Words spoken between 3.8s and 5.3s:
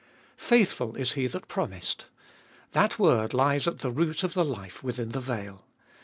the root of the life within the